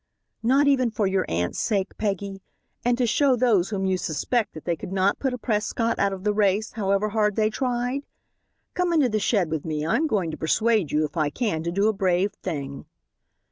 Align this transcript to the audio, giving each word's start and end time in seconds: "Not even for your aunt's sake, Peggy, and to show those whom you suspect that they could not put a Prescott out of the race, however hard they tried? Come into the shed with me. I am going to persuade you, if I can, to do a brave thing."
"Not 0.41 0.65
even 0.65 0.89
for 0.89 1.05
your 1.05 1.27
aunt's 1.29 1.59
sake, 1.59 1.95
Peggy, 1.99 2.41
and 2.83 2.97
to 2.97 3.05
show 3.05 3.35
those 3.35 3.69
whom 3.69 3.85
you 3.85 3.99
suspect 3.99 4.55
that 4.55 4.65
they 4.65 4.75
could 4.75 4.91
not 4.91 5.19
put 5.19 5.31
a 5.31 5.37
Prescott 5.37 5.99
out 5.99 6.11
of 6.11 6.23
the 6.23 6.33
race, 6.33 6.71
however 6.71 7.09
hard 7.09 7.35
they 7.35 7.51
tried? 7.51 8.07
Come 8.73 8.93
into 8.93 9.09
the 9.09 9.19
shed 9.19 9.51
with 9.51 9.63
me. 9.63 9.85
I 9.85 9.97
am 9.97 10.07
going 10.07 10.31
to 10.31 10.37
persuade 10.37 10.91
you, 10.91 11.05
if 11.05 11.17
I 11.17 11.29
can, 11.29 11.61
to 11.61 11.71
do 11.71 11.87
a 11.87 11.93
brave 11.93 12.33
thing." 12.41 12.87